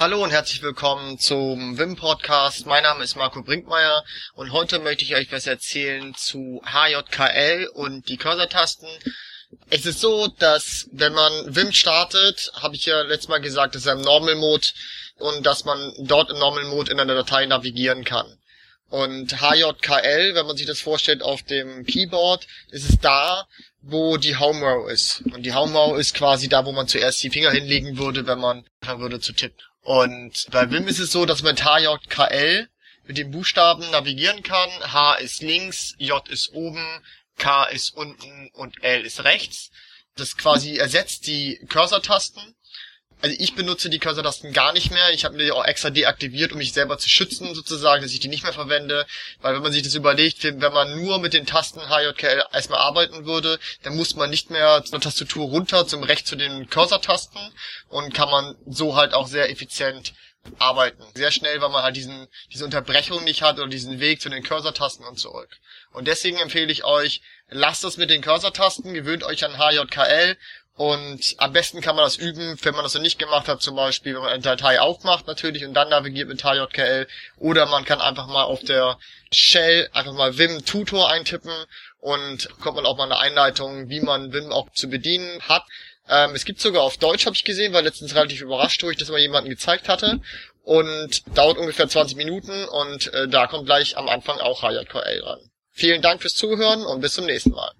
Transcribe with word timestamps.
Hallo 0.00 0.22
und 0.22 0.30
herzlich 0.30 0.62
willkommen 0.62 1.18
zum 1.18 1.76
Wim 1.76 1.96
Podcast. 1.96 2.66
Mein 2.66 2.84
Name 2.84 3.02
ist 3.02 3.16
Marco 3.16 3.42
Brinkmeier 3.42 4.04
und 4.34 4.52
heute 4.52 4.78
möchte 4.78 5.02
ich 5.02 5.16
euch 5.16 5.32
was 5.32 5.48
erzählen 5.48 6.14
zu 6.14 6.62
HJKL 6.64 7.68
und 7.74 8.08
die 8.08 8.16
Cursor-Tasten. 8.16 8.86
Es 9.70 9.86
ist 9.86 9.98
so, 9.98 10.28
dass 10.28 10.88
wenn 10.92 11.14
man 11.14 11.32
Wim 11.52 11.72
startet, 11.72 12.52
habe 12.54 12.76
ich 12.76 12.86
ja 12.86 13.02
letztes 13.02 13.26
Mal 13.28 13.40
gesagt, 13.40 13.74
dass 13.74 13.86
er 13.86 13.94
im 13.94 14.02
Normal 14.02 14.36
Mode 14.36 14.68
und 15.16 15.44
dass 15.44 15.64
man 15.64 15.92
dort 15.98 16.30
im 16.30 16.38
Normal 16.38 16.66
Mode 16.66 16.92
in 16.92 17.00
einer 17.00 17.16
Datei 17.16 17.46
navigieren 17.46 18.04
kann. 18.04 18.38
Und 18.90 19.40
HJKL, 19.40 20.34
wenn 20.34 20.46
man 20.46 20.56
sich 20.56 20.66
das 20.66 20.80
vorstellt 20.80 21.22
auf 21.22 21.42
dem 21.42 21.84
Keyboard, 21.84 22.46
ist 22.70 22.88
es 22.88 22.98
da, 22.98 23.46
wo 23.82 24.16
die 24.16 24.36
Home 24.36 24.64
Row 24.64 24.90
ist. 24.90 25.22
Und 25.32 25.42
die 25.42 25.52
Home 25.52 25.76
Row 25.76 25.98
ist 25.98 26.14
quasi 26.14 26.48
da, 26.48 26.64
wo 26.64 26.72
man 26.72 26.88
zuerst 26.88 27.22
die 27.22 27.30
Finger 27.30 27.50
hinlegen 27.50 27.98
würde, 27.98 28.26
wenn 28.26 28.38
man 28.38 28.64
anfangen 28.80 29.00
würde 29.00 29.20
zu 29.20 29.32
tippen. 29.32 29.62
Und 29.82 30.46
bei 30.50 30.70
Wim 30.70 30.88
ist 30.88 30.98
es 30.98 31.12
so, 31.12 31.26
dass 31.26 31.42
man 31.42 31.54
mit 31.54 31.64
HJKL 31.64 32.68
mit 33.04 33.18
den 33.18 33.30
Buchstaben 33.30 33.90
navigieren 33.90 34.42
kann. 34.42 34.70
H 34.80 35.14
ist 35.14 35.42
links, 35.42 35.94
J 35.98 36.26
ist 36.28 36.52
oben, 36.52 36.84
K 37.36 37.64
ist 37.64 37.94
unten 37.94 38.50
und 38.52 38.82
L 38.82 39.04
ist 39.04 39.24
rechts. 39.24 39.70
Das 40.16 40.36
quasi 40.36 40.76
ersetzt 40.76 41.26
die 41.26 41.58
Cursor-Tasten 41.68 42.54
also 43.20 43.34
ich 43.38 43.54
benutze 43.54 43.90
die 43.90 43.98
Cursor-Tasten 43.98 44.52
gar 44.52 44.72
nicht 44.72 44.92
mehr. 44.92 45.10
Ich 45.12 45.24
habe 45.24 45.36
mir 45.36 45.44
die 45.44 45.52
auch 45.52 45.64
extra 45.64 45.90
deaktiviert, 45.90 46.52
um 46.52 46.58
mich 46.58 46.72
selber 46.72 46.98
zu 46.98 47.08
schützen, 47.08 47.54
sozusagen, 47.54 48.02
dass 48.02 48.12
ich 48.12 48.20
die 48.20 48.28
nicht 48.28 48.44
mehr 48.44 48.52
verwende. 48.52 49.06
Weil 49.40 49.54
wenn 49.54 49.62
man 49.62 49.72
sich 49.72 49.82
das 49.82 49.94
überlegt, 49.94 50.44
wenn 50.44 50.72
man 50.72 51.02
nur 51.02 51.18
mit 51.18 51.34
den 51.34 51.46
Tasten 51.46 51.80
HJKL 51.80 52.44
erstmal 52.52 52.78
arbeiten 52.78 53.26
würde, 53.26 53.58
dann 53.82 53.96
muss 53.96 54.14
man 54.14 54.30
nicht 54.30 54.50
mehr 54.50 54.84
zur 54.84 55.00
Tastatur 55.00 55.48
runter 55.48 55.86
zum 55.86 56.04
Recht 56.04 56.26
zu 56.26 56.36
den 56.36 56.68
Cursor-Tasten 56.70 57.40
und 57.88 58.14
kann 58.14 58.30
man 58.30 58.56
so 58.66 58.94
halt 58.94 59.14
auch 59.14 59.26
sehr 59.26 59.50
effizient 59.50 60.12
arbeiten. 60.58 61.02
Sehr 61.14 61.32
schnell, 61.32 61.60
weil 61.60 61.70
man 61.70 61.82
halt 61.82 61.96
diesen, 61.96 62.28
diese 62.52 62.64
Unterbrechung 62.64 63.24
nicht 63.24 63.42
hat 63.42 63.58
oder 63.58 63.68
diesen 63.68 63.98
Weg 64.00 64.20
zu 64.20 64.28
den 64.28 64.44
Cursor-Tasten 64.44 65.04
und 65.04 65.18
zurück. 65.18 65.58
Und 65.92 66.06
deswegen 66.06 66.38
empfehle 66.38 66.70
ich 66.70 66.84
euch, 66.84 67.20
lasst 67.48 67.84
es 67.84 67.96
mit 67.96 68.10
den 68.10 68.22
Cursor-Tasten, 68.22 68.94
gewöhnt 68.94 69.24
euch 69.24 69.44
an 69.44 69.58
HJKL 69.58 70.36
und 70.78 71.34
am 71.38 71.52
besten 71.52 71.80
kann 71.80 71.96
man 71.96 72.04
das 72.04 72.16
üben, 72.16 72.56
wenn 72.62 72.72
man 72.72 72.84
das 72.84 72.94
noch 72.94 73.02
nicht 73.02 73.18
gemacht 73.18 73.48
hat, 73.48 73.60
zum 73.60 73.74
Beispiel, 73.74 74.14
wenn 74.14 74.22
man 74.22 74.30
eine 74.30 74.42
Datei 74.44 74.80
aufmacht 74.80 75.26
natürlich 75.26 75.64
und 75.64 75.74
dann 75.74 75.88
navigiert 75.88 76.28
mit 76.28 76.44
HJKL. 76.44 77.08
Oder 77.36 77.66
man 77.66 77.84
kann 77.84 78.00
einfach 78.00 78.28
mal 78.28 78.44
auf 78.44 78.62
der 78.62 78.96
Shell 79.32 79.88
einfach 79.92 80.12
mal 80.12 80.38
Vim 80.38 80.64
Tutor 80.64 81.10
eintippen 81.10 81.52
und 81.98 82.48
kommt 82.60 82.76
man 82.76 82.86
auch 82.86 82.96
mal 82.96 83.06
eine 83.06 83.18
Einleitung, 83.18 83.88
wie 83.88 83.98
man 83.98 84.32
Vim 84.32 84.52
auch 84.52 84.70
zu 84.70 84.88
bedienen 84.88 85.42
hat. 85.48 85.64
Ähm, 86.08 86.36
es 86.36 86.44
gibt 86.44 86.60
sogar 86.60 86.84
auf 86.84 86.96
Deutsch, 86.96 87.26
habe 87.26 87.34
ich 87.34 87.42
gesehen, 87.42 87.72
war 87.72 87.82
letztens 87.82 88.14
relativ 88.14 88.40
überrascht, 88.40 88.80
ich 88.84 88.96
das 88.96 89.08
mal 89.08 89.18
jemandem 89.18 89.50
gezeigt 89.50 89.88
hatte. 89.88 90.20
Und 90.62 91.36
dauert 91.36 91.58
ungefähr 91.58 91.88
20 91.88 92.16
Minuten 92.16 92.66
und 92.66 93.12
äh, 93.14 93.26
da 93.26 93.48
kommt 93.48 93.66
gleich 93.66 93.96
am 93.96 94.08
Anfang 94.08 94.38
auch 94.38 94.62
HJKL 94.62 95.22
ran. 95.24 95.40
Vielen 95.72 96.02
Dank 96.02 96.22
fürs 96.22 96.36
Zuhören 96.36 96.86
und 96.86 97.00
bis 97.00 97.14
zum 97.14 97.26
nächsten 97.26 97.50
Mal. 97.50 97.72